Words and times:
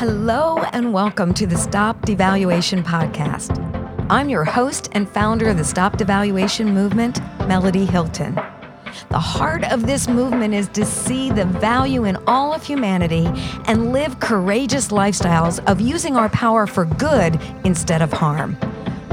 Hello, 0.00 0.56
and 0.72 0.94
welcome 0.94 1.34
to 1.34 1.46
the 1.46 1.58
Stop 1.58 2.00
Devaluation 2.06 2.82
Podcast. 2.82 3.58
I'm 4.08 4.30
your 4.30 4.44
host 4.44 4.88
and 4.92 5.06
founder 5.06 5.50
of 5.50 5.58
the 5.58 5.64
Stop 5.64 5.98
Devaluation 5.98 6.72
Movement, 6.72 7.20
Melody 7.46 7.84
Hilton. 7.84 8.34
The 9.10 9.18
heart 9.18 9.62
of 9.70 9.86
this 9.86 10.08
movement 10.08 10.54
is 10.54 10.68
to 10.68 10.86
see 10.86 11.30
the 11.30 11.44
value 11.44 12.04
in 12.04 12.16
all 12.26 12.54
of 12.54 12.64
humanity 12.64 13.26
and 13.66 13.92
live 13.92 14.20
courageous 14.20 14.88
lifestyles 14.88 15.62
of 15.70 15.82
using 15.82 16.16
our 16.16 16.30
power 16.30 16.66
for 16.66 16.86
good 16.86 17.38
instead 17.64 18.00
of 18.00 18.10
harm. 18.10 18.56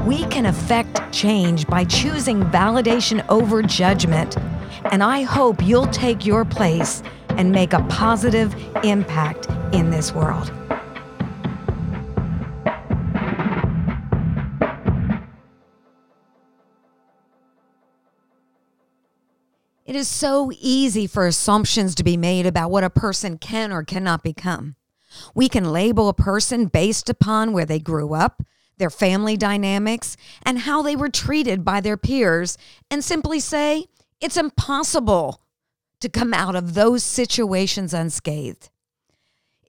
We 0.05 0.23
can 0.27 0.45
affect 0.45 1.11
change 1.11 1.67
by 1.67 1.83
choosing 1.83 2.43
validation 2.43 3.25
over 3.27 3.61
judgment, 3.61 4.37
and 4.85 5.03
I 5.03 5.23
hope 5.23 5.61
you'll 5.61 5.87
take 5.87 6.25
your 6.25 6.45
place 6.45 7.03
and 7.31 7.51
make 7.51 7.73
a 7.73 7.83
positive 7.89 8.55
impact 8.85 9.49
in 9.73 9.89
this 9.89 10.13
world. 10.13 10.56
It 19.87 19.95
is 19.95 20.09
so 20.09 20.51
easy 20.59 21.07
for 21.07 21.25
assumptions 21.25 21.95
to 21.95 22.03
be 22.03 22.17
made 22.17 22.45
about 22.45 22.71
what 22.71 22.83
a 22.83 22.89
person 22.89 23.37
can 23.37 23.71
or 23.71 23.83
cannot 23.83 24.21
become. 24.21 24.75
We 25.33 25.47
can 25.47 25.71
label 25.71 26.09
a 26.09 26.13
person 26.13 26.65
based 26.65 27.09
upon 27.09 27.53
where 27.53 27.65
they 27.65 27.79
grew 27.79 28.13
up, 28.13 28.43
their 28.77 28.89
family 28.89 29.37
dynamics, 29.37 30.17
and 30.43 30.59
how 30.59 30.81
they 30.81 30.97
were 30.97 31.07
treated 31.07 31.63
by 31.63 31.79
their 31.79 31.95
peers, 31.95 32.57
and 32.91 33.01
simply 33.01 33.39
say 33.39 33.85
it's 34.19 34.35
impossible 34.35 35.41
to 36.01 36.09
come 36.09 36.33
out 36.33 36.57
of 36.57 36.73
those 36.73 37.01
situations 37.01 37.93
unscathed. 37.93 38.69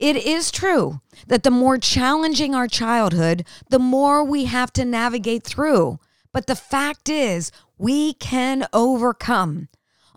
It 0.00 0.16
is 0.16 0.50
true 0.50 1.00
that 1.28 1.44
the 1.44 1.52
more 1.52 1.78
challenging 1.78 2.56
our 2.56 2.66
childhood, 2.66 3.46
the 3.70 3.78
more 3.78 4.24
we 4.24 4.46
have 4.46 4.72
to 4.72 4.84
navigate 4.84 5.44
through. 5.44 6.00
But 6.32 6.48
the 6.48 6.56
fact 6.56 7.08
is, 7.08 7.52
we 7.78 8.14
can 8.14 8.66
overcome. 8.72 9.68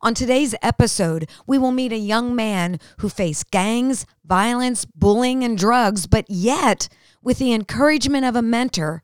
On 0.03 0.15
today's 0.15 0.55
episode, 0.63 1.29
we 1.45 1.59
will 1.59 1.71
meet 1.71 1.91
a 1.91 1.97
young 1.97 2.35
man 2.35 2.79
who 2.97 3.07
faced 3.07 3.51
gangs, 3.51 4.07
violence, 4.25 4.83
bullying, 4.83 5.43
and 5.43 5.55
drugs, 5.55 6.07
but 6.07 6.25
yet, 6.27 6.89
with 7.21 7.37
the 7.37 7.53
encouragement 7.53 8.25
of 8.25 8.35
a 8.35 8.41
mentor, 8.41 9.03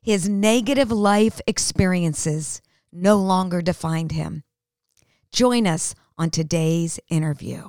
his 0.00 0.28
negative 0.28 0.90
life 0.90 1.40
experiences 1.46 2.60
no 2.90 3.18
longer 3.18 3.62
defined 3.62 4.10
him. 4.10 4.42
Join 5.30 5.64
us 5.64 5.94
on 6.18 6.30
today's 6.30 6.98
interview. 7.08 7.68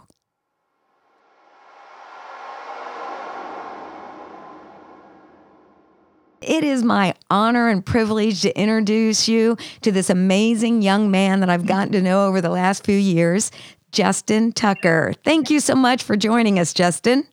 It 6.47 6.63
is 6.63 6.83
my 6.83 7.15
honor 7.29 7.69
and 7.69 7.85
privilege 7.85 8.41
to 8.41 8.59
introduce 8.59 9.27
you 9.27 9.57
to 9.81 9.91
this 9.91 10.09
amazing 10.09 10.81
young 10.81 11.09
man 11.09 11.39
that 11.39 11.49
I've 11.49 11.65
gotten 11.65 11.93
to 11.93 12.01
know 12.01 12.27
over 12.27 12.41
the 12.41 12.49
last 12.49 12.85
few 12.85 12.97
years, 12.97 13.51
Justin 13.91 14.51
Tucker. 14.51 15.13
Thank 15.23 15.49
you 15.49 15.59
so 15.59 15.75
much 15.75 16.03
for 16.03 16.17
joining 16.17 16.59
us, 16.59 16.73
Justin. 16.73 17.25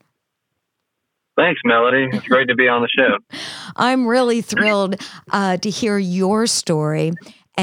Thanks, 1.37 1.61
Melody. 1.65 2.09
It's 2.13 2.27
great 2.27 2.49
to 2.49 2.55
be 2.55 2.69
on 2.69 2.83
the 2.83 2.89
show. 2.89 3.19
I'm 3.77 4.07
really 4.07 4.43
thrilled 4.43 4.97
uh, 5.33 5.57
to 5.57 5.71
hear 5.71 5.99
your 5.99 6.47
story 6.47 7.13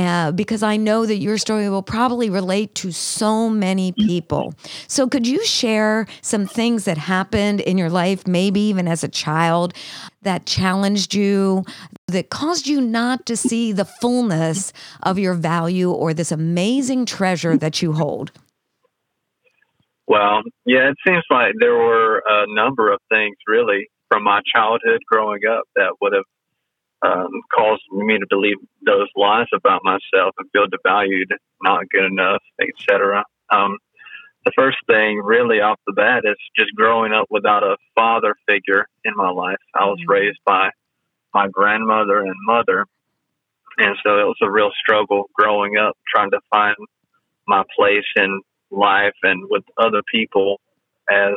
uh, 0.05 0.31
because 0.31 0.61
I 0.61 0.77
know 0.77 1.05
that 1.05 1.17
your 1.17 1.37
story 1.37 1.69
will 1.69 1.81
probably 1.81 2.29
relate 2.29 2.75
to 2.75 2.91
so 2.91 3.49
many 3.49 3.91
people. 3.91 4.53
So, 4.87 5.07
could 5.07 5.25
you 5.25 5.43
share 5.45 6.05
some 6.21 6.45
things 6.45 6.85
that 6.85 6.97
happened 6.97 7.61
in 7.61 7.77
your 7.77 7.89
life, 7.89 8.27
maybe 8.27 8.59
even 8.59 8.87
as 8.87 9.03
a 9.03 9.07
child, 9.07 9.73
that 10.21 10.45
challenged 10.45 11.15
you, 11.15 11.63
that 12.07 12.29
caused 12.29 12.67
you 12.67 12.79
not 12.81 13.25
to 13.25 13.35
see 13.35 13.71
the 13.71 13.85
fullness 13.85 14.71
of 15.03 15.17
your 15.17 15.33
value 15.33 15.91
or 15.91 16.13
this 16.13 16.31
amazing 16.31 17.05
treasure 17.05 17.57
that 17.57 17.81
you 17.81 17.93
hold? 17.93 18.31
Well, 20.07 20.43
yeah, 20.65 20.89
it 20.89 20.95
seems 21.05 21.23
like 21.29 21.53
there 21.59 21.75
were 21.75 22.23
a 22.27 22.45
number 22.47 22.91
of 22.91 22.99
things 23.09 23.35
really 23.47 23.89
from 24.09 24.23
my 24.23 24.41
childhood 24.53 25.01
growing 25.11 25.41
up 25.49 25.63
that 25.75 25.93
would 26.01 26.13
have 26.13 26.23
um, 27.01 27.29
caused 27.53 27.83
me 27.91 28.17
to 28.17 28.25
believe 28.29 28.55
those 28.87 29.07
lies 29.15 29.47
about 29.53 29.81
myself 29.83 30.33
and 30.37 30.49
feel 30.51 30.65
devalued, 30.65 31.35
not 31.61 31.89
good 31.89 32.05
enough, 32.05 32.41
etc. 32.59 33.23
Um, 33.51 33.77
the 34.45 34.51
first 34.55 34.77
thing, 34.87 35.21
really 35.23 35.59
off 35.59 35.79
the 35.85 35.93
bat, 35.93 36.23
is 36.23 36.37
just 36.57 36.73
growing 36.73 37.11
up 37.11 37.27
without 37.29 37.63
a 37.63 37.75
father 37.95 38.33
figure 38.47 38.87
in 39.03 39.13
my 39.15 39.29
life. 39.29 39.57
I 39.75 39.85
was 39.85 39.99
mm-hmm. 39.99 40.11
raised 40.11 40.39
by 40.45 40.69
my 41.33 41.47
grandmother 41.49 42.21
and 42.21 42.35
mother, 42.45 42.85
and 43.77 43.95
so 44.03 44.19
it 44.19 44.23
was 44.23 44.37
a 44.41 44.49
real 44.49 44.71
struggle 44.81 45.29
growing 45.33 45.77
up, 45.77 45.97
trying 46.13 46.31
to 46.31 46.39
find 46.49 46.75
my 47.47 47.63
place 47.75 48.05
in 48.15 48.41
life 48.71 49.15
and 49.23 49.43
with 49.49 49.63
other 49.77 50.01
people. 50.11 50.59
As 51.09 51.35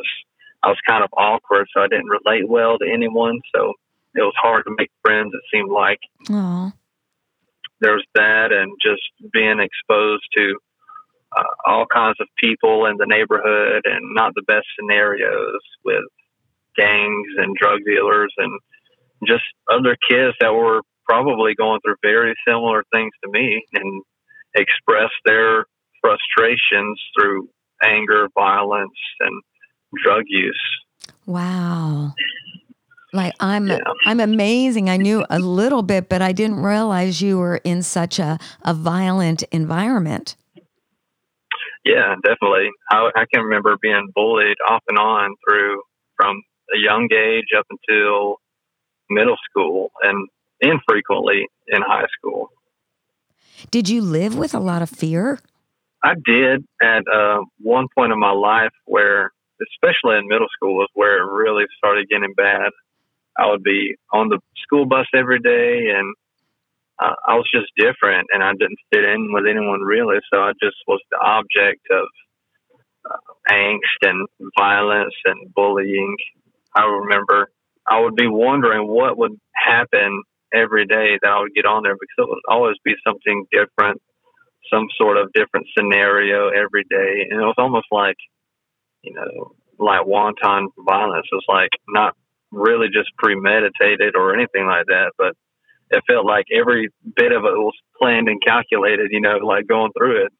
I 0.63 0.67
was 0.67 0.77
kind 0.87 1.03
of 1.03 1.09
awkward, 1.17 1.67
so 1.73 1.81
I 1.81 1.87
didn't 1.87 2.07
relate 2.07 2.47
well 2.47 2.77
to 2.77 2.85
anyone. 2.89 3.39
So 3.53 3.73
it 4.15 4.21
was 4.21 4.33
hard 4.41 4.63
to 4.65 4.75
make 4.77 4.91
friends. 5.01 5.31
It 5.33 5.41
seemed 5.51 5.71
like 5.71 5.99
Aww. 6.27 6.73
There 7.81 7.93
was 7.93 8.05
that, 8.15 8.51
and 8.51 8.71
just 8.81 9.01
being 9.33 9.59
exposed 9.59 10.23
to 10.37 10.55
uh, 11.35 11.43
all 11.65 11.85
kinds 11.91 12.17
of 12.19 12.27
people 12.37 12.85
in 12.85 12.97
the 12.97 13.07
neighborhood, 13.07 13.81
and 13.85 14.13
not 14.13 14.33
the 14.35 14.43
best 14.47 14.65
scenarios 14.79 15.61
with 15.83 16.03
gangs 16.77 17.27
and 17.37 17.55
drug 17.55 17.79
dealers, 17.85 18.33
and 18.37 18.59
just 19.27 19.43
other 19.71 19.97
kids 20.09 20.35
that 20.39 20.53
were 20.53 20.81
probably 21.05 21.55
going 21.55 21.79
through 21.83 21.95
very 22.01 22.33
similar 22.47 22.83
things 22.93 23.11
to 23.23 23.31
me, 23.31 23.63
and 23.73 24.03
express 24.55 25.09
their 25.25 25.65
frustrations 26.01 26.99
through 27.17 27.49
anger, 27.83 28.27
violence, 28.35 28.97
and 29.19 29.41
drug 30.03 30.23
use. 30.27 30.61
Wow. 31.25 32.13
Like 33.13 33.33
I'm 33.39 33.67
yeah. 33.67 33.79
I'm 34.05 34.19
amazing. 34.19 34.89
I 34.89 34.97
knew 34.97 35.25
a 35.29 35.39
little 35.39 35.81
bit, 35.81 36.07
but 36.07 36.21
I 36.21 36.31
didn't 36.31 36.61
realize 36.61 37.21
you 37.21 37.37
were 37.37 37.57
in 37.57 37.83
such 37.83 38.19
a, 38.19 38.37
a 38.61 38.73
violent 38.73 39.43
environment. 39.51 40.35
Yeah, 41.83 42.15
definitely. 42.23 42.69
I, 42.89 43.09
I 43.15 43.25
can 43.33 43.43
remember 43.43 43.75
being 43.81 44.09
bullied 44.13 44.57
off 44.67 44.83
and 44.87 44.97
on 44.97 45.35
through 45.45 45.81
from 46.15 46.41
a 46.73 46.77
young 46.77 47.09
age 47.11 47.47
up 47.57 47.65
until 47.69 48.37
middle 49.09 49.37
school 49.49 49.91
and 50.03 50.27
infrequently 50.61 51.47
in 51.67 51.81
high 51.81 52.07
school. 52.17 52.49
Did 53.71 53.89
you 53.89 54.01
live 54.01 54.37
with 54.37 54.53
a 54.53 54.59
lot 54.59 54.81
of 54.81 54.89
fear? 54.89 55.39
I 56.03 56.13
did 56.23 56.63
at 56.81 57.03
uh, 57.13 57.41
one 57.59 57.87
point 57.95 58.11
in 58.11 58.19
my 58.19 58.31
life 58.31 58.73
where, 58.85 59.31
especially 59.61 60.17
in 60.17 60.27
middle 60.27 60.47
school, 60.55 60.75
was 60.75 60.89
where 60.93 61.17
it 61.21 61.31
really 61.31 61.65
started 61.77 62.09
getting 62.09 62.33
bad. 62.35 62.71
I 63.37 63.49
would 63.49 63.63
be 63.63 63.95
on 64.13 64.29
the 64.29 64.39
school 64.63 64.85
bus 64.85 65.07
every 65.15 65.39
day, 65.39 65.89
and 65.95 66.15
uh, 67.01 67.15
I 67.27 67.35
was 67.35 67.49
just 67.51 67.71
different, 67.77 68.27
and 68.33 68.43
I 68.43 68.51
didn't 68.53 68.79
fit 68.93 69.03
in 69.03 69.33
with 69.33 69.45
anyone 69.49 69.81
really. 69.81 70.17
So 70.31 70.39
I 70.39 70.51
just 70.61 70.77
was 70.87 71.01
the 71.11 71.17
object 71.17 71.87
of 71.91 72.05
uh, 73.09 73.53
angst 73.53 74.01
and 74.03 74.27
violence 74.57 75.15
and 75.25 75.53
bullying. 75.53 76.15
I 76.75 76.83
remember 76.83 77.51
I 77.87 77.99
would 78.01 78.15
be 78.15 78.27
wondering 78.27 78.87
what 78.87 79.17
would 79.17 79.39
happen 79.53 80.23
every 80.53 80.85
day 80.85 81.17
that 81.21 81.29
I 81.29 81.39
would 81.39 81.53
get 81.53 81.65
on 81.65 81.83
there 81.83 81.95
because 81.95 82.15
it 82.17 82.29
would 82.29 82.43
always 82.47 82.75
be 82.83 82.93
something 83.07 83.45
different, 83.51 84.01
some 84.71 84.87
sort 84.97 85.17
of 85.17 85.33
different 85.33 85.67
scenario 85.77 86.49
every 86.49 86.83
day, 86.89 87.27
and 87.29 87.41
it 87.41 87.45
was 87.45 87.55
almost 87.57 87.87
like, 87.91 88.17
you 89.01 89.13
know, 89.13 89.53
like 89.79 90.05
wanton 90.05 90.69
violence. 90.85 91.27
It 91.31 91.35
was 91.35 91.45
like 91.47 91.71
not 91.87 92.15
really 92.51 92.87
just 92.87 93.09
premeditated 93.17 94.15
or 94.15 94.33
anything 94.33 94.65
like 94.65 94.85
that, 94.87 95.11
but 95.17 95.33
it 95.89 96.03
felt 96.07 96.25
like 96.25 96.45
every 96.53 96.89
bit 97.15 97.31
of 97.31 97.43
it 97.43 97.57
was 97.57 97.73
planned 97.99 98.29
and 98.29 98.41
calculated, 98.45 99.09
you 99.11 99.21
know, 99.21 99.37
like 99.37 99.67
going 99.67 99.91
through 99.97 100.25
it. 100.25 100.31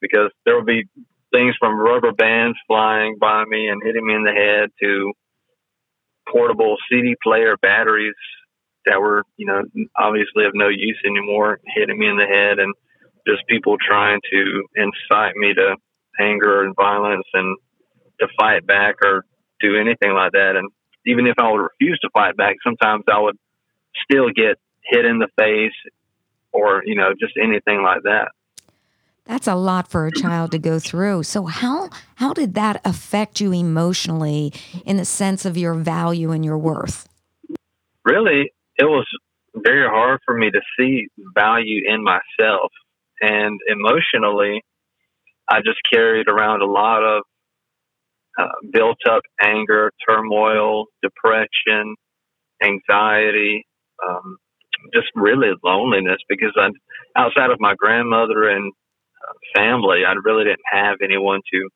Because 0.00 0.30
there 0.44 0.56
would 0.56 0.66
be 0.66 0.84
things 1.32 1.54
from 1.58 1.78
rubber 1.78 2.12
bands 2.12 2.58
flying 2.66 3.16
by 3.20 3.44
me 3.44 3.68
and 3.68 3.82
hitting 3.84 4.06
me 4.06 4.14
in 4.14 4.24
the 4.24 4.32
head 4.32 4.70
to 4.82 5.12
portable 6.30 6.76
CD 6.90 7.14
player 7.22 7.56
batteries 7.60 8.14
that 8.86 9.00
were, 9.00 9.24
you 9.36 9.46
know, 9.46 9.62
obviously 9.96 10.44
of 10.44 10.52
no 10.54 10.68
use 10.68 11.00
anymore, 11.06 11.58
hitting 11.74 11.98
me 11.98 12.06
in 12.06 12.16
the 12.16 12.26
head, 12.26 12.58
and 12.58 12.74
just 13.26 13.46
people 13.48 13.76
trying 13.78 14.20
to 14.30 14.62
incite 14.74 15.34
me 15.36 15.54
to 15.54 15.76
anger 16.20 16.62
and 16.62 16.74
violence 16.76 17.26
and 17.32 17.56
to 18.20 18.28
fight 18.38 18.66
back 18.66 18.96
or 19.02 19.24
do 19.60 19.76
anything 19.76 20.12
like 20.12 20.32
that. 20.32 20.56
And 20.56 20.68
even 21.06 21.26
if 21.26 21.34
I 21.38 21.50
would 21.50 21.58
refuse 21.60 21.98
to 22.00 22.10
fight 22.12 22.36
back, 22.36 22.56
sometimes 22.64 23.04
I 23.12 23.20
would 23.20 23.36
still 24.04 24.30
get 24.30 24.58
hit 24.82 25.04
in 25.04 25.18
the 25.18 25.28
face 25.38 25.72
or, 26.52 26.82
you 26.84 26.94
know, 26.94 27.12
just 27.18 27.34
anything 27.40 27.82
like 27.82 28.02
that. 28.02 28.28
That's 29.24 29.46
a 29.46 29.54
lot 29.54 29.88
for 29.88 30.06
a 30.06 30.12
child 30.12 30.50
to 30.50 30.58
go 30.58 30.78
through. 30.78 31.22
So 31.22 31.46
how 31.46 31.88
how 32.16 32.34
did 32.34 32.52
that 32.54 32.82
affect 32.84 33.40
you 33.40 33.52
emotionally 33.52 34.52
in 34.84 34.98
the 34.98 35.06
sense 35.06 35.46
of 35.46 35.56
your 35.56 35.72
value 35.72 36.30
and 36.30 36.44
your 36.44 36.58
worth? 36.58 37.08
Really, 38.04 38.52
it 38.76 38.84
was 38.84 39.06
very 39.54 39.88
hard 39.88 40.20
for 40.26 40.36
me 40.36 40.50
to 40.50 40.60
see 40.78 41.08
value 41.34 41.82
in 41.88 42.04
myself 42.04 42.70
and 43.20 43.58
emotionally 43.68 44.62
I 45.48 45.60
just 45.60 45.78
carried 45.92 46.28
around 46.28 46.62
a 46.62 46.66
lot 46.66 47.02
of 47.02 47.24
uh, 48.38 48.48
built 48.72 48.98
up 49.08 49.22
anger, 49.42 49.92
turmoil, 50.06 50.86
depression, 51.02 51.94
anxiety, 52.62 53.66
um, 54.06 54.36
just 54.92 55.06
really 55.14 55.50
loneliness 55.64 56.18
because 56.28 56.52
I, 56.56 56.68
outside 57.16 57.50
of 57.50 57.60
my 57.60 57.74
grandmother 57.76 58.48
and 58.48 58.72
uh, 58.72 59.32
family, 59.60 60.00
I 60.06 60.12
really 60.24 60.44
didn't 60.44 60.60
have 60.70 60.96
anyone 61.02 61.40
to 61.52 61.68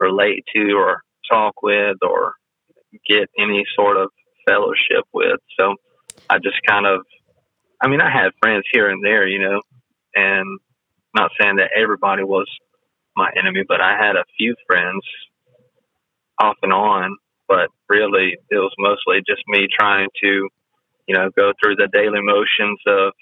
relate 0.00 0.44
to 0.54 0.72
or 0.72 1.00
talk 1.30 1.62
with 1.62 1.96
or 2.02 2.34
get 3.08 3.28
any 3.38 3.64
sort 3.74 3.96
of 3.96 4.10
fellowship 4.46 5.04
with. 5.12 5.40
So 5.58 5.74
I 6.30 6.38
just 6.38 6.56
kind 6.66 6.86
of, 6.86 7.00
I 7.80 7.88
mean, 7.88 8.00
I 8.00 8.10
had 8.10 8.30
friends 8.40 8.64
here 8.72 8.88
and 8.88 9.04
there, 9.04 9.26
you 9.26 9.40
know, 9.40 9.60
and 10.14 10.60
not 11.14 11.30
saying 11.40 11.56
that 11.56 11.70
everybody 11.76 12.22
was 12.22 12.46
my 13.16 13.30
enemy, 13.36 13.64
but 13.66 13.80
I 13.80 13.96
had 13.96 14.16
a 14.16 14.24
few 14.36 14.54
friends 14.66 15.02
off 16.40 16.56
and 16.62 16.72
on, 16.72 17.16
but 17.48 17.68
really 17.88 18.36
it 18.50 18.56
was 18.56 18.72
mostly 18.78 19.22
just 19.26 19.42
me 19.48 19.66
trying 19.78 20.08
to, 20.22 20.48
you 21.06 21.14
know, 21.14 21.30
go 21.36 21.52
through 21.62 21.76
the 21.76 21.88
daily 21.92 22.20
motions 22.22 22.80
of 22.86 23.12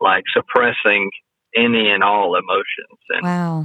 like 0.00 0.24
suppressing 0.32 1.10
any 1.56 1.90
and 1.90 2.02
all 2.02 2.36
emotions 2.36 3.00
and 3.10 3.22
wow. 3.22 3.64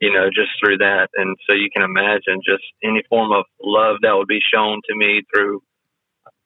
you 0.00 0.12
know, 0.12 0.28
just 0.28 0.50
through 0.58 0.78
that. 0.78 1.08
And 1.16 1.36
so 1.48 1.54
you 1.54 1.68
can 1.74 1.82
imagine 1.82 2.40
just 2.44 2.64
any 2.82 3.02
form 3.08 3.32
of 3.32 3.44
love 3.62 3.96
that 4.02 4.14
would 4.14 4.28
be 4.28 4.40
shown 4.52 4.80
to 4.88 4.96
me 4.96 5.22
through 5.34 5.62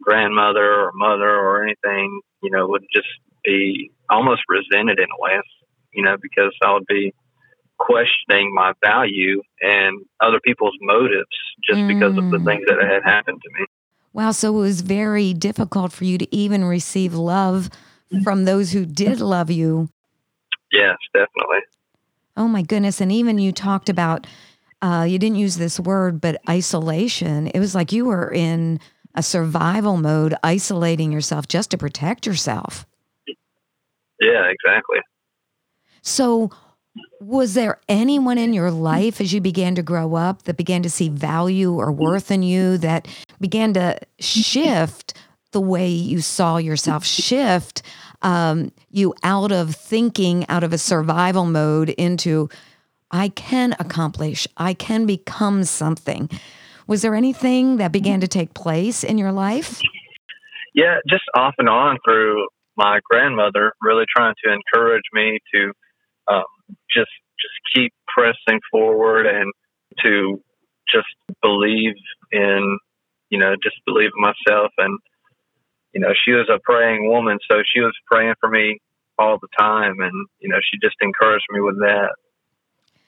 grandmother 0.03 0.65
or 0.65 0.91
mother 0.95 1.29
or 1.29 1.63
anything, 1.63 2.21
you 2.43 2.51
know, 2.51 2.67
would 2.67 2.85
just 2.95 3.09
be 3.45 3.93
almost 4.09 4.43
resented 4.49 4.99
in 4.99 5.05
a 5.05 5.21
way, 5.21 5.41
you 5.93 6.03
know, 6.03 6.17
because 6.21 6.53
I 6.65 6.73
would 6.73 6.87
be 6.87 7.13
questioning 7.81 8.55
my 8.55 8.73
value 8.85 9.43
and 9.61 10.05
other 10.21 10.38
people's 10.41 10.77
motives 10.82 11.27
just 11.67 11.81
mm. 11.81 11.88
because 11.88 12.17
of 12.17 12.31
the 12.31 12.37
mm. 12.37 12.44
things 12.44 12.62
that 12.67 12.79
had 12.79 13.03
happened 13.03 13.41
to 13.43 13.61
me. 13.61 13.67
Wow, 14.12 14.32
so 14.32 14.55
it 14.56 14.61
was 14.61 14.82
very 14.82 15.32
difficult 15.32 15.93
for 15.93 16.05
you 16.05 16.19
to 16.19 16.35
even 16.35 16.65
receive 16.65 17.15
love 17.15 17.71
from 18.23 18.44
those 18.44 18.73
who 18.73 18.85
did 18.85 19.21
love 19.21 19.50
you. 19.50 19.88
Yes, 20.73 20.97
definitely. 21.15 21.61
Oh 22.37 22.49
my 22.49 22.62
goodness. 22.62 23.00
And 23.00 23.11
even 23.11 23.38
you 23.38 23.53
talked 23.53 23.88
about, 23.88 24.27
uh, 24.82 25.06
you 25.09 25.19
didn't 25.19 25.37
use 25.37 25.56
this 25.56 25.81
word, 25.81 26.21
but 26.21 26.41
isolation. 26.49 27.49
It 27.49 27.61
was 27.61 27.75
like 27.75 27.93
you 27.93 28.05
were 28.05 28.31
in 28.31 28.81
a 29.15 29.23
survival 29.23 29.97
mode, 29.97 30.35
isolating 30.43 31.12
yourself 31.12 31.49
just 31.49 31.71
to 31.71 31.79
protect 31.79 32.27
yourself. 32.27 32.87
Yeah, 34.21 34.50
exactly. 34.50 34.99
So, 36.03 36.50
was 37.20 37.52
there 37.52 37.78
anyone 37.87 38.38
in 38.38 38.55
your 38.55 38.70
life 38.70 39.20
as 39.20 39.32
you 39.32 39.43
began 39.43 39.75
to 39.75 39.82
grow 39.82 40.14
up 40.14 40.44
that 40.44 40.56
began 40.56 40.82
to 40.82 40.90
see 40.90 41.11
value 41.11 41.75
or 41.75 41.93
worth 41.93 42.31
in 42.31 42.43
you 42.43 42.78
that 42.78 43.06
began 43.38 43.75
to 43.75 43.99
shift 44.19 45.12
the 45.52 45.61
way 45.61 45.88
you 45.88 46.20
saw 46.22 46.56
yourself 46.56 47.05
shift 47.05 47.82
um, 48.22 48.72
you 48.90 49.14
out 49.22 49.52
of 49.52 49.75
thinking 49.75 50.49
out 50.49 50.64
of 50.64 50.72
a 50.72 50.78
survival 50.78 51.44
mode 51.44 51.90
into 51.90 52.49
i 53.11 53.28
can 53.28 53.75
accomplish 53.78 54.49
i 54.56 54.72
can 54.72 55.05
become 55.06 55.62
something. 55.64 56.28
Was 56.87 57.02
there 57.02 57.14
anything 57.14 57.76
that 57.76 57.93
began 57.93 58.20
to 58.20 58.26
take 58.26 58.52
place 58.55 59.05
in 59.05 59.19
your 59.19 59.31
life? 59.31 59.81
Yeah 60.75 60.96
just 61.08 61.25
off 61.34 61.55
and 61.58 61.69
on 61.69 61.99
through 62.05 62.46
my 62.76 63.00
grandmother 63.11 63.72
really 63.82 64.06
trying 64.17 64.34
to 64.44 64.52
encourage 64.52 65.05
me 65.12 65.38
to 65.55 65.72
um, 66.31 66.44
just 66.94 67.11
just 67.41 67.55
keep 67.75 67.93
pressing 68.06 68.61
forward 68.71 69.27
and 69.27 69.53
to 70.05 70.43
just 70.93 71.09
believe 71.43 71.94
in 72.32 72.79
you 73.31 73.38
know 73.38 73.55
just 73.62 73.77
believe 73.87 74.11
in 74.17 74.23
myself. 74.23 74.73
And 74.79 74.99
you 75.93 76.00
know 76.00 76.12
she 76.25 76.32
was 76.32 76.49
a 76.49 76.61
praying 76.62 77.09
woman 77.09 77.38
so 77.50 77.62
she 77.73 77.81
was 77.81 77.94
praying 78.11 78.35
for 78.41 78.49
me 78.49 78.79
all 79.19 79.38
the 79.41 79.49
time. 79.59 80.00
And 80.00 80.29
you 80.41 80.49
know 80.49 80.59
she 80.61 80.79
just 80.82 80.97
encouraged 81.00 81.47
me 81.50 81.61
with 81.61 81.79
that. 81.81 82.15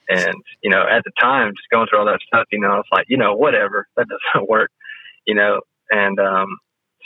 And 0.09 0.35
you 0.63 0.71
know 0.71 0.83
at 0.89 1.05
the 1.05 1.13
time 1.21 1.53
just 1.57 1.71
going 1.71 1.87
through 1.89 2.01
all 2.01 2.07
that 2.07 2.21
stuff 2.27 2.47
you 2.51 2.61
know 2.61 2.69
I 2.69 2.77
was 2.77 2.91
like 2.93 3.07
you 3.09 3.17
know 3.17 3.35
whatever 3.35 3.87
that 3.97 4.07
doesn't 4.09 4.49
work 4.49 4.71
you 5.27 5.35
know. 5.35 5.61
And 5.91 6.19
um 6.19 6.59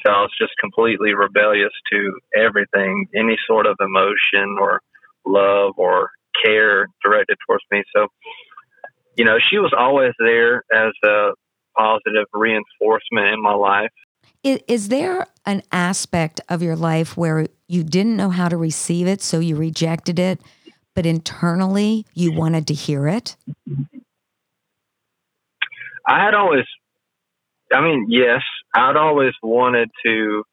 so 0.04 0.12
I 0.12 0.20
was 0.20 0.32
just 0.38 0.52
completely 0.60 1.14
rebellious 1.14 1.72
to 1.90 2.12
everything 2.36 3.08
any 3.14 3.36
sort 3.46 3.66
of 3.66 3.76
emotion 3.80 4.56
or 4.60 4.80
love 5.26 5.74
or 5.76 6.10
care 6.44 6.86
directed 7.04 7.36
towards 7.46 7.64
me. 7.70 7.82
So, 7.94 8.08
you 9.16 9.24
know, 9.24 9.38
she 9.50 9.58
was 9.58 9.72
always 9.76 10.12
there 10.18 10.62
as 10.72 10.92
a 11.04 11.30
positive 11.76 12.26
reinforcement 12.32 13.28
in 13.34 13.42
my 13.42 13.54
life. 13.54 13.90
Is, 14.42 14.60
is 14.68 14.88
there 14.88 15.26
an 15.44 15.62
aspect 15.72 16.40
of 16.48 16.62
your 16.62 16.76
life 16.76 17.16
where 17.16 17.46
you 17.68 17.82
didn't 17.82 18.16
know 18.16 18.30
how 18.30 18.48
to 18.48 18.56
receive 18.56 19.06
it, 19.06 19.20
so 19.22 19.40
you 19.40 19.56
rejected 19.56 20.18
it, 20.18 20.40
but 20.94 21.06
internally 21.06 22.06
you 22.14 22.32
wanted 22.32 22.66
to 22.68 22.74
hear 22.74 23.08
it? 23.08 23.36
I 26.08 26.24
had 26.24 26.34
always, 26.34 26.64
I 27.72 27.80
mean, 27.80 28.06
yes, 28.08 28.42
I'd 28.74 28.96
always 28.96 29.32
wanted 29.42 29.90
to, 30.04 30.44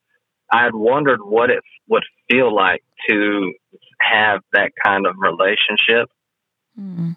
I 0.51 0.63
had 0.63 0.73
wondered 0.73 1.19
what 1.23 1.49
it 1.49 1.63
would 1.87 2.03
feel 2.29 2.53
like 2.53 2.83
to 3.09 3.53
have 4.01 4.41
that 4.53 4.71
kind 4.83 5.05
of 5.05 5.15
relationship. 5.17 6.09
Mm. 6.79 7.15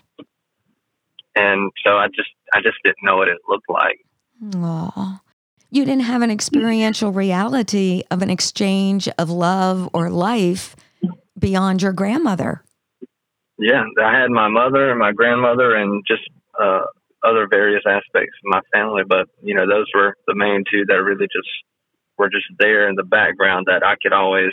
And 1.34 1.70
so 1.84 1.96
I 1.96 2.06
just 2.08 2.30
I 2.54 2.60
just 2.60 2.76
didn't 2.84 3.02
know 3.02 3.16
what 3.16 3.28
it 3.28 3.38
looked 3.48 3.68
like. 3.68 3.98
Aww. 4.42 5.20
You 5.70 5.84
didn't 5.84 6.04
have 6.04 6.22
an 6.22 6.30
experiential 6.30 7.12
reality 7.12 8.02
of 8.10 8.22
an 8.22 8.30
exchange 8.30 9.08
of 9.18 9.28
love 9.30 9.90
or 9.92 10.10
life 10.10 10.76
beyond 11.38 11.82
your 11.82 11.92
grandmother. 11.92 12.62
Yeah, 13.58 13.84
I 14.02 14.18
had 14.18 14.30
my 14.30 14.48
mother 14.48 14.90
and 14.90 14.98
my 14.98 15.12
grandmother 15.12 15.74
and 15.74 16.04
just 16.06 16.22
uh, 16.60 16.82
other 17.22 17.48
various 17.50 17.82
aspects 17.86 18.36
of 18.44 18.44
my 18.44 18.60
family, 18.72 19.02
but 19.06 19.28
you 19.42 19.54
know 19.54 19.66
those 19.66 19.86
were 19.94 20.14
the 20.26 20.34
main 20.34 20.64
two 20.70 20.84
that 20.86 21.02
really 21.02 21.26
just 21.26 21.48
were 22.18 22.30
just 22.30 22.46
there 22.58 22.88
in 22.88 22.94
the 22.94 23.02
background 23.02 23.66
that 23.68 23.84
I 23.84 23.96
could 24.00 24.12
always 24.12 24.52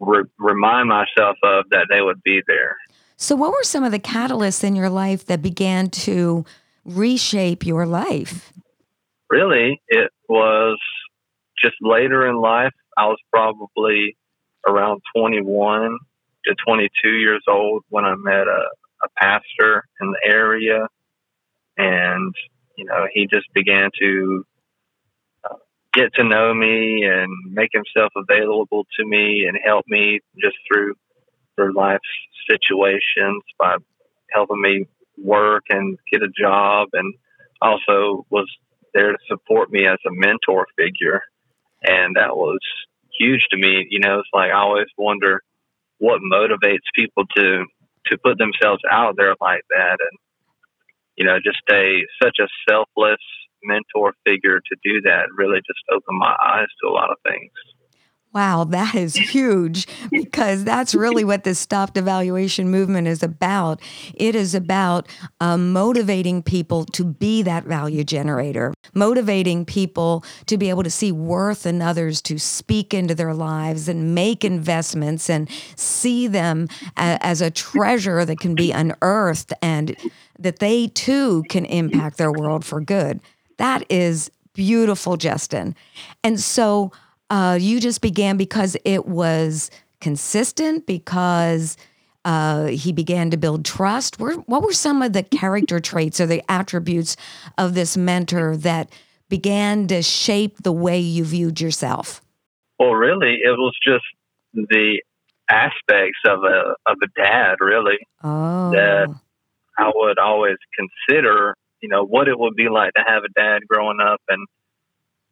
re- 0.00 0.24
remind 0.38 0.88
myself 0.88 1.36
of 1.42 1.66
that 1.70 1.86
they 1.90 2.00
would 2.00 2.22
be 2.22 2.42
there. 2.46 2.76
So, 3.16 3.36
what 3.36 3.52
were 3.52 3.62
some 3.62 3.84
of 3.84 3.92
the 3.92 3.98
catalysts 3.98 4.64
in 4.64 4.74
your 4.74 4.88
life 4.88 5.26
that 5.26 5.42
began 5.42 5.90
to 5.90 6.44
reshape 6.84 7.66
your 7.66 7.86
life? 7.86 8.52
Really, 9.28 9.80
it 9.88 10.10
was 10.28 10.78
just 11.62 11.76
later 11.82 12.26
in 12.26 12.36
life. 12.36 12.72
I 12.96 13.06
was 13.06 13.18
probably 13.30 14.16
around 14.66 15.00
21 15.14 15.98
to 16.46 16.54
22 16.66 17.08
years 17.08 17.42
old 17.48 17.84
when 17.88 18.04
I 18.04 18.14
met 18.16 18.46
a, 18.46 18.64
a 19.04 19.08
pastor 19.16 19.84
in 20.00 20.12
the 20.12 20.20
area. 20.24 20.86
And, 21.76 22.34
you 22.76 22.86
know, 22.86 23.06
he 23.12 23.26
just 23.30 23.46
began 23.54 23.90
to 24.00 24.44
get 25.92 26.12
to 26.14 26.24
know 26.24 26.54
me 26.54 27.04
and 27.04 27.30
make 27.52 27.70
himself 27.72 28.12
available 28.16 28.86
to 28.98 29.06
me 29.06 29.44
and 29.48 29.58
help 29.64 29.84
me 29.88 30.20
just 30.40 30.56
through 30.66 30.94
through 31.56 31.74
life's 31.74 32.00
situations 32.48 33.42
by 33.58 33.76
helping 34.32 34.60
me 34.60 34.86
work 35.18 35.64
and 35.70 35.98
get 36.10 36.22
a 36.22 36.28
job 36.40 36.88
and 36.92 37.14
also 37.60 38.24
was 38.30 38.48
there 38.94 39.12
to 39.12 39.18
support 39.28 39.70
me 39.70 39.86
as 39.86 39.98
a 40.06 40.10
mentor 40.10 40.66
figure. 40.76 41.20
And 41.82 42.16
that 42.16 42.36
was 42.36 42.60
huge 43.18 43.42
to 43.50 43.56
me. 43.56 43.86
You 43.90 44.00
know 44.00 44.20
it's 44.20 44.28
like 44.32 44.50
i 44.50 44.58
always 44.60 44.86
wonder 44.96 45.42
what 45.98 46.20
motivates 46.20 46.86
people 46.94 47.24
to 47.36 47.64
to 48.06 48.18
put 48.24 48.38
themselves 48.38 48.82
out 48.90 49.14
there 49.16 49.34
like 49.40 49.62
that. 49.70 49.98
And 50.00 50.18
you 51.16 51.24
know 51.26 51.38
just 51.44 51.62
a 51.70 52.02
such 52.22 52.38
a 52.40 52.48
selfless 52.68 53.20
mentor 53.62 54.14
figure 54.24 54.60
to 54.60 54.76
do 54.82 55.00
that 55.02 55.26
really 55.36 55.58
just 55.58 55.80
opened 55.90 56.18
my 56.18 56.36
eyes 56.42 56.68
to 56.82 56.88
a 56.88 56.92
lot 56.92 57.10
of 57.10 57.16
things. 57.26 57.50
Wow, 58.32 58.62
that 58.62 58.94
is 58.94 59.16
huge 59.16 59.88
because 60.12 60.62
that's 60.62 60.94
really 60.94 61.24
what 61.24 61.42
the 61.42 61.52
Stop 61.52 61.94
Devaluation 61.94 62.66
movement 62.66 63.08
is 63.08 63.24
about. 63.24 63.80
It 64.14 64.36
is 64.36 64.54
about 64.54 65.08
uh, 65.40 65.56
motivating 65.56 66.44
people 66.44 66.84
to 66.84 67.04
be 67.04 67.42
that 67.42 67.64
value 67.64 68.04
generator, 68.04 68.72
motivating 68.94 69.64
people 69.64 70.24
to 70.46 70.56
be 70.56 70.70
able 70.70 70.84
to 70.84 70.90
see 70.90 71.10
worth 71.10 71.66
in 71.66 71.82
others, 71.82 72.22
to 72.22 72.38
speak 72.38 72.94
into 72.94 73.16
their 73.16 73.34
lives 73.34 73.88
and 73.88 74.14
make 74.14 74.44
investments 74.44 75.28
and 75.28 75.50
see 75.74 76.28
them 76.28 76.68
a- 76.96 77.18
as 77.22 77.40
a 77.40 77.50
treasure 77.50 78.24
that 78.24 78.38
can 78.38 78.54
be 78.54 78.70
unearthed 78.70 79.52
and 79.60 79.96
that 80.38 80.60
they 80.60 80.86
too 80.86 81.42
can 81.48 81.64
impact 81.64 82.16
their 82.16 82.30
world 82.30 82.64
for 82.64 82.80
good. 82.80 83.20
That 83.60 83.84
is 83.90 84.30
beautiful, 84.54 85.18
Justin. 85.18 85.76
And 86.24 86.40
so, 86.40 86.92
uh, 87.28 87.58
you 87.60 87.78
just 87.78 88.00
began 88.00 88.38
because 88.38 88.74
it 88.86 89.04
was 89.04 89.70
consistent, 90.00 90.86
because 90.86 91.76
uh, 92.24 92.68
he 92.68 92.90
began 92.90 93.30
to 93.30 93.36
build 93.36 93.66
trust. 93.66 94.18
what 94.18 94.62
were 94.62 94.72
some 94.72 95.02
of 95.02 95.12
the 95.12 95.22
character 95.22 95.78
traits 95.90 96.22
or 96.22 96.26
the 96.26 96.42
attributes 96.50 97.18
of 97.58 97.74
this 97.74 97.98
mentor 97.98 98.56
that 98.56 98.90
began 99.28 99.86
to 99.88 100.00
shape 100.00 100.62
the 100.62 100.72
way 100.72 100.98
you 100.98 101.22
viewed 101.22 101.60
yourself? 101.60 102.22
Well, 102.78 102.94
really, 102.94 103.40
it 103.44 103.58
was 103.58 103.76
just 103.86 104.06
the 104.54 105.02
aspects 105.50 106.20
of 106.26 106.44
a 106.44 106.74
of 106.86 106.96
a 107.02 107.08
dad, 107.14 107.56
really, 107.60 107.98
oh. 108.24 108.70
that 108.70 109.14
I 109.76 109.92
would 109.94 110.18
always 110.18 110.56
consider. 110.74 111.54
You 111.80 111.88
know 111.88 112.04
what 112.04 112.28
it 112.28 112.38
would 112.38 112.54
be 112.54 112.68
like 112.68 112.92
to 112.94 113.04
have 113.06 113.22
a 113.24 113.40
dad 113.40 113.60
growing 113.68 113.98
up, 114.00 114.20
and 114.28 114.46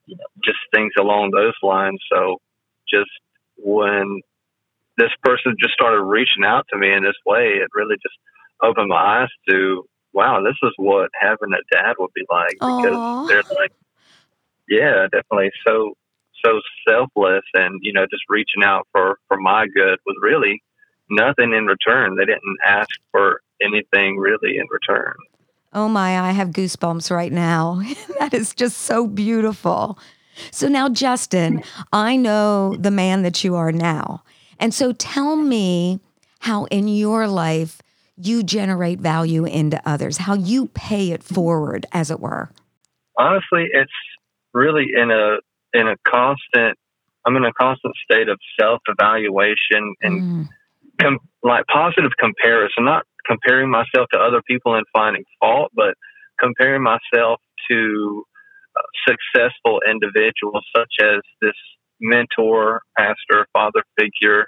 you 0.07 0.17
know, 0.17 0.25
just 0.45 0.59
things 0.75 0.93
along 0.99 1.31
those 1.31 1.55
lines. 1.63 2.01
So 2.11 2.41
just 2.89 3.11
when 3.57 4.21
this 4.97 5.11
person 5.23 5.55
just 5.61 5.75
started 5.75 6.03
reaching 6.03 6.45
out 6.45 6.67
to 6.71 6.79
me 6.79 6.93
in 6.93 7.05
this 7.05 7.19
way, 7.25 7.61
it 7.63 7.69
really 7.75 7.97
just 7.97 8.17
opened 8.63 8.89
my 8.89 9.23
eyes 9.23 9.29
to, 9.49 9.85
wow, 10.13 10.43
this 10.43 10.57
is 10.63 10.73
what 10.77 11.11
having 11.19 11.53
a 11.53 11.75
dad 11.75 11.95
would 11.99 12.13
be 12.15 12.25
like 12.31 12.55
because 12.55 12.97
Aww. 12.97 13.29
they're 13.29 13.43
like, 13.57 13.73
yeah, 14.69 15.07
definitely 15.11 15.51
so 15.67 15.95
so 16.45 16.61
selfless 16.89 17.43
and 17.55 17.81
you 17.83 17.93
know 17.93 18.07
just 18.09 18.23
reaching 18.29 18.63
out 18.63 18.87
for 18.93 19.19
for 19.27 19.37
my 19.39 19.67
good 19.75 19.99
was 20.07 20.17
really 20.23 20.63
nothing 21.11 21.53
in 21.53 21.67
return. 21.67 22.17
They 22.17 22.25
didn't 22.25 22.59
ask 22.65 22.91
for 23.11 23.41
anything 23.61 24.19
really 24.19 24.57
in 24.57 24.67
return. 24.71 25.15
Oh 25.73 25.89
my, 25.89 26.19
I 26.19 26.33
have 26.33 26.51
goosebumps 26.51 27.11
right 27.11 27.33
now. 27.33 27.83
that 28.19 28.35
is 28.35 28.55
just 28.55 28.79
so 28.79 29.07
beautiful. 29.07 29.99
So 30.51 30.69
now, 30.69 30.89
Justin, 30.89 31.63
I 31.93 32.17
know 32.17 32.77
the 32.77 32.91
man 32.91 33.23
that 33.23 33.45
you 33.45 33.55
are 33.55 33.73
now. 33.73 34.23
And 34.59 34.73
so 34.73 34.93
tell 34.93 35.37
me 35.37 36.01
how 36.41 36.65
in 36.67 36.89
your 36.89 37.27
life 37.27 37.83
you 38.17 38.43
generate 38.43 38.99
value 38.99 39.45
into 39.45 39.81
others, 39.89 40.19
how 40.19 40.35
you 40.35 40.67
pay 40.67 41.11
it 41.11 41.23
forward, 41.23 41.87
as 41.93 42.11
it 42.11 42.21
were. 42.21 42.51
Honestly, 43.17 43.67
it's 43.73 43.93
really 44.55 44.87
in 44.95 45.11
a 45.11 45.39
in 45.73 45.87
a 45.87 45.97
constant 46.07 46.79
I'm 47.27 47.37
in 47.37 47.45
a 47.45 47.53
constant 47.53 47.95
state 48.03 48.29
of 48.29 48.39
self 48.59 48.81
evaluation 48.89 49.95
and 50.01 50.23
mm. 50.23 50.49
com- 51.01 51.19
like 51.43 51.67
positive 51.67 52.13
comparison, 52.19 52.85
not 52.85 53.05
comparing 53.29 53.71
myself 53.71 54.09
to 54.13 54.19
other 54.19 54.43
people 54.49 54.75
and 54.75 54.85
finding 54.93 55.25
fault, 55.41 55.71
but 55.75 55.95
comparing 56.41 56.83
myself 56.83 57.41
to 57.71 58.25
uh, 58.77 58.83
successful 59.07 59.81
individuals 59.89 60.65
such 60.75 60.93
as 61.03 61.21
this 61.43 61.55
mentor, 62.01 62.81
pastor, 62.97 63.47
father 63.53 63.83
figure, 63.99 64.47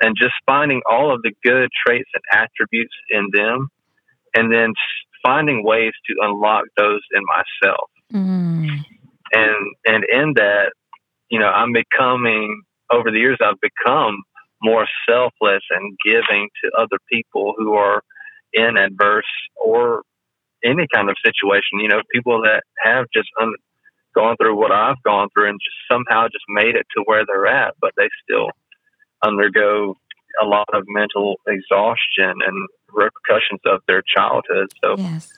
and 0.00 0.14
just 0.18 0.34
finding 0.46 0.80
all 0.88 1.14
of 1.14 1.22
the 1.22 1.32
good 1.44 1.68
traits 1.86 2.08
and 2.14 2.22
attributes 2.32 2.94
in 3.10 3.28
them, 3.32 3.68
and 4.34 4.52
then 4.52 4.72
finding 5.22 5.64
ways 5.64 5.92
to 6.06 6.14
unlock 6.20 6.64
those 6.76 7.00
in 7.12 7.22
myself. 7.24 7.90
Mm. 8.12 8.84
And 9.32 9.74
and 9.84 10.04
in 10.04 10.32
that, 10.36 10.72
you 11.30 11.38
know, 11.38 11.48
I'm 11.48 11.72
becoming 11.72 12.62
over 12.90 13.10
the 13.10 13.18
years 13.18 13.38
I've 13.42 13.60
become 13.60 14.22
more 14.62 14.86
selfless 15.08 15.62
and 15.70 15.96
giving 16.04 16.48
to 16.62 16.70
other 16.78 16.98
people 17.10 17.54
who 17.56 17.74
are 17.74 18.02
in 18.52 18.76
adverse 18.76 19.24
or 19.56 20.02
any 20.64 20.86
kind 20.92 21.08
of 21.08 21.16
situation. 21.24 21.80
You 21.80 21.88
know, 21.88 22.02
people 22.12 22.42
that 22.42 22.62
have 22.82 23.06
just 23.14 23.28
un- 23.40 23.54
gone 24.14 24.36
through 24.36 24.56
what 24.58 24.72
I've 24.72 25.02
gone 25.04 25.28
through 25.32 25.50
and 25.50 25.60
just 25.62 25.76
somehow 25.90 26.26
just 26.26 26.44
made 26.48 26.74
it 26.74 26.86
to 26.96 27.02
where 27.04 27.24
they're 27.26 27.46
at, 27.46 27.74
but 27.80 27.92
they 27.96 28.08
still 28.24 28.50
undergo 29.24 29.96
a 30.42 30.46
lot 30.46 30.68
of 30.72 30.84
mental 30.88 31.36
exhaustion 31.46 32.34
and 32.46 32.68
repercussions 32.92 33.60
of 33.66 33.80
their 33.86 34.02
childhood. 34.02 34.68
So 34.82 34.96
yes. 34.98 35.32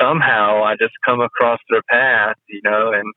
somehow 0.00 0.64
I 0.64 0.74
just 0.76 0.94
come 1.04 1.20
across 1.20 1.60
their 1.68 1.82
path, 1.90 2.36
you 2.48 2.60
know, 2.64 2.92
and 2.92 3.12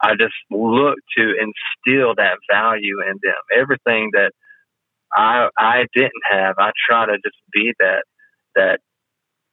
I 0.00 0.12
just 0.12 0.34
look 0.50 0.98
to 1.16 1.22
instill 1.22 2.14
that 2.16 2.38
value 2.50 3.00
in 3.02 3.18
them. 3.22 3.40
Everything 3.56 4.10
that 4.12 4.32
I 5.12 5.48
I 5.58 5.86
didn't 5.94 6.24
have. 6.30 6.56
I 6.58 6.70
try 6.88 7.06
to 7.06 7.16
just 7.24 7.36
be 7.52 7.72
that 7.80 8.04
that 8.54 8.80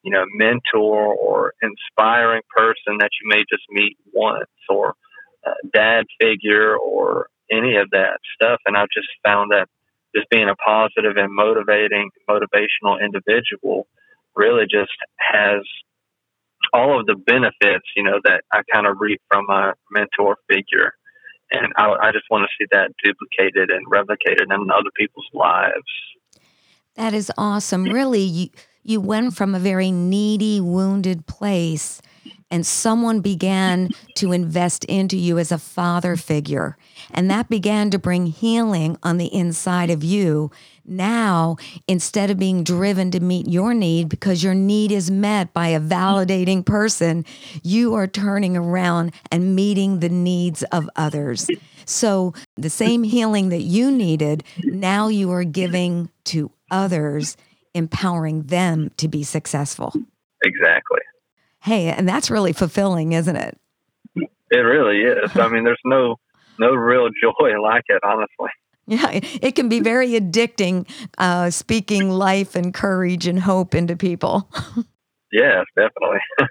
you 0.04 0.12
know 0.12 0.26
mentor 0.36 1.14
or 1.14 1.54
inspiring 1.62 2.42
person 2.56 2.98
that 3.00 3.12
you 3.22 3.30
may 3.30 3.44
just 3.50 3.64
meet 3.70 3.98
once 4.14 4.50
or 4.70 4.96
uh, 5.46 5.54
dad 5.74 6.06
figure 6.20 6.76
or 6.78 7.28
any 7.52 7.76
of 7.78 7.90
that 7.92 8.20
stuff. 8.36 8.60
And 8.66 8.78
I've 8.78 8.90
just 8.94 9.08
found 9.26 9.52
that 9.52 9.68
just 10.16 10.30
being 10.30 10.50
a 10.50 10.56
positive 10.56 11.18
and 11.18 11.34
motivating, 11.34 12.10
motivational 12.30 13.02
individual 13.04 13.88
really 14.36 14.66
just 14.66 14.92
has 15.20 15.62
all 16.74 17.00
of 17.00 17.06
the 17.06 17.16
benefits, 17.16 17.86
you 17.96 18.04
know, 18.04 18.20
that 18.24 18.44
I 18.52 18.62
kind 18.72 18.88
of 18.88 18.98
reap 19.00 19.22
from 19.30 19.46
my 19.48 19.74
mentor 19.92 20.38
figure 20.50 20.94
and 21.54 21.72
I, 21.78 21.92
I 22.02 22.12
just 22.12 22.26
want 22.30 22.48
to 22.48 22.50
see 22.58 22.68
that 22.72 22.92
duplicated 23.04 23.70
and 23.70 23.86
replicated 23.88 24.54
in 24.54 24.72
other 24.72 24.90
people's 24.96 25.30
lives. 25.34 25.74
That 26.96 27.14
is 27.14 27.32
awesome. 27.38 27.86
Really, 27.86 28.22
you 28.22 28.50
you 28.84 29.00
went 29.00 29.36
from 29.36 29.56
a 29.56 29.60
very 29.60 29.92
needy, 29.92 30.60
wounded 30.60 31.26
place 31.26 32.02
and 32.54 32.68
someone 32.68 33.20
began 33.20 33.90
to 34.14 34.32
invest 34.32 34.86
into 34.86 35.18
you 35.18 35.40
as 35.40 35.52
a 35.52 35.58
father 35.58 36.16
figure. 36.16 36.78
And 37.12 37.30
that 37.32 37.50
began 37.50 37.90
to 37.90 37.98
bring 37.98 38.28
healing 38.28 38.96
on 39.02 39.18
the 39.18 39.34
inside 39.34 39.90
of 39.90 40.04
you. 40.04 40.52
Now, 40.86 41.56
instead 41.88 42.30
of 42.30 42.38
being 42.38 42.63
driven 42.63 43.10
to 43.12 43.20
meet 43.22 43.48
your 43.48 43.74
need 43.74 44.10
because 44.10 44.44
your 44.44 44.54
need 44.54 44.92
is 44.92 45.10
met 45.10 45.54
by 45.54 45.70
a 45.70 45.80
validating 45.80 46.66
person, 46.66 47.25
you 47.63 47.94
are 47.94 48.08
turning 48.08 48.58
around 48.58 49.13
and 49.32 49.56
meeting 49.56 50.00
the 50.00 50.10
needs 50.10 50.63
of 50.63 50.90
others. 50.96 51.48
So, 51.86 52.34
the 52.56 52.70
same 52.70 53.04
healing 53.04 53.50
that 53.50 53.62
you 53.62 53.92
needed, 53.92 54.44
now 54.63 55.08
you 55.08 55.32
are 55.32 55.46
giving 55.46 56.10
to 56.25 56.52
others, 56.70 57.38
empowering 57.74 58.44
them 58.44 58.92
to 58.98 59.08
be 59.08 59.24
successful. 59.24 59.94
Exactly. 60.44 61.00
Hey, 61.62 61.88
and 61.88 62.08
that's 62.08 62.30
really 62.30 62.52
fulfilling, 62.52 63.13
isn't 63.13 63.36
it? 63.36 63.58
It 64.52 64.58
really 64.58 65.02
is. 65.02 65.36
I 65.36 65.48
mean, 65.48 65.63
there's 65.63 65.80
no 65.86 66.18
no 66.60 66.74
real 66.74 67.10
joy 67.10 67.60
like 67.62 67.86
it, 67.88 68.02
honestly. 68.04 68.50
Yeah, 68.86 69.10
it 69.13 69.56
can 69.56 69.70
be 69.70 69.80
very 69.80 70.10
addicting, 70.10 70.90
uh, 71.18 71.50
speaking 71.52 72.10
life 72.10 72.56
and 72.56 72.74
courage 72.74 73.28
and 73.28 73.40
hope 73.40 73.75
into 73.75 73.96
people. 73.96 74.50
yes, 75.32 75.66
definitely. 75.75 76.20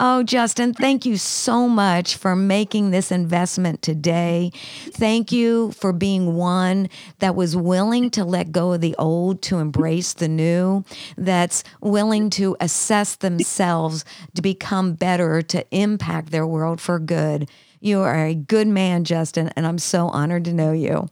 Oh, 0.00 0.22
Justin, 0.22 0.74
thank 0.74 1.06
you 1.06 1.16
so 1.16 1.68
much 1.68 2.16
for 2.16 2.34
making 2.34 2.90
this 2.90 3.12
investment 3.12 3.80
today. 3.82 4.50
Thank 4.54 5.30
you 5.30 5.72
for 5.72 5.92
being 5.92 6.34
one 6.34 6.88
that 7.20 7.36
was 7.36 7.56
willing 7.56 8.10
to 8.10 8.24
let 8.24 8.50
go 8.50 8.72
of 8.72 8.80
the 8.80 8.96
old 8.98 9.42
to 9.42 9.58
embrace 9.58 10.14
the 10.14 10.28
new, 10.28 10.84
that's 11.16 11.62
willing 11.80 12.30
to 12.30 12.56
assess 12.60 13.16
themselves 13.16 14.04
to 14.34 14.42
become 14.42 14.94
better, 14.94 15.42
to 15.42 15.64
impact 15.70 16.30
their 16.30 16.46
world 16.46 16.80
for 16.80 16.98
good. 16.98 17.48
You 17.80 18.00
are 18.00 18.26
a 18.26 18.34
good 18.34 18.66
man, 18.66 19.04
Justin, 19.04 19.50
and 19.54 19.66
I'm 19.66 19.78
so 19.78 20.08
honored 20.08 20.46
to 20.46 20.52
know 20.52 20.72
you. 20.72 21.08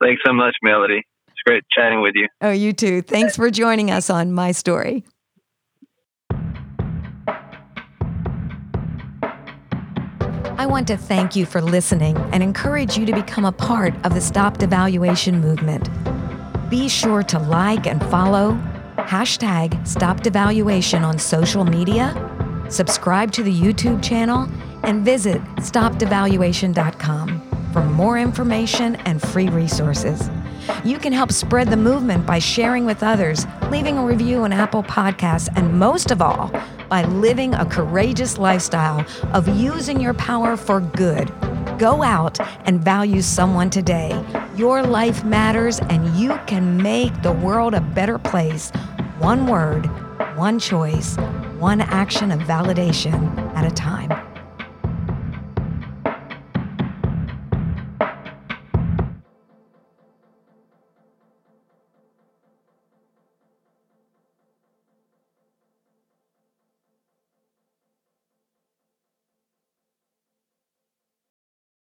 Thanks 0.00 0.22
so 0.24 0.32
much, 0.32 0.54
Melody. 0.62 1.02
It's 1.28 1.42
great 1.44 1.64
chatting 1.76 2.00
with 2.00 2.14
you. 2.14 2.28
Oh, 2.40 2.50
you 2.50 2.72
too. 2.72 3.02
Thanks 3.02 3.36
for 3.36 3.50
joining 3.50 3.90
us 3.90 4.10
on 4.10 4.32
My 4.32 4.52
Story. 4.52 5.04
I 10.58 10.64
want 10.64 10.88
to 10.88 10.96
thank 10.96 11.36
you 11.36 11.46
for 11.46 11.60
listening 11.60 12.16
and 12.32 12.42
encourage 12.42 12.96
you 12.96 13.06
to 13.06 13.12
become 13.12 13.44
a 13.44 13.52
part 13.52 13.94
of 14.04 14.14
the 14.14 14.20
Stop 14.20 14.58
Devaluation 14.58 15.40
movement. 15.40 15.88
Be 16.70 16.88
sure 16.88 17.22
to 17.24 17.38
like 17.38 17.86
and 17.86 18.02
follow 18.06 18.58
hashtag 18.96 19.86
Stop 19.86 20.20
Devaluation 20.20 21.02
on 21.02 21.18
social 21.18 21.64
media, 21.64 22.12
subscribe 22.68 23.30
to 23.32 23.42
the 23.42 23.54
YouTube 23.54 24.02
channel, 24.02 24.48
and 24.82 25.04
visit 25.04 25.40
stopdevaluation.com 25.56 27.35
for 27.76 27.82
more 27.82 28.16
information 28.16 28.96
and 29.04 29.20
free 29.20 29.50
resources. 29.50 30.30
You 30.82 30.98
can 30.98 31.12
help 31.12 31.30
spread 31.30 31.68
the 31.68 31.76
movement 31.76 32.24
by 32.24 32.38
sharing 32.38 32.86
with 32.86 33.02
others, 33.02 33.46
leaving 33.70 33.98
a 33.98 34.06
review 34.06 34.44
on 34.44 34.52
Apple 34.54 34.82
Podcasts, 34.82 35.50
and 35.56 35.78
most 35.78 36.10
of 36.10 36.22
all, 36.22 36.50
by 36.88 37.04
living 37.04 37.52
a 37.52 37.66
courageous 37.66 38.38
lifestyle 38.38 39.04
of 39.34 39.46
using 39.48 40.00
your 40.00 40.14
power 40.14 40.56
for 40.56 40.80
good. 40.80 41.30
Go 41.78 42.02
out 42.02 42.40
and 42.66 42.82
value 42.82 43.20
someone 43.20 43.68
today. 43.68 44.24
Your 44.56 44.82
life 44.82 45.22
matters, 45.22 45.78
and 45.78 46.16
you 46.16 46.40
can 46.46 46.78
make 46.78 47.20
the 47.20 47.32
world 47.32 47.74
a 47.74 47.82
better 47.82 48.18
place. 48.18 48.70
One 49.18 49.46
word, 49.46 49.84
one 50.34 50.58
choice, 50.58 51.16
one 51.58 51.82
action 51.82 52.32
of 52.32 52.40
validation 52.40 53.36
at 53.54 53.70
a 53.70 53.74
time. 53.74 54.15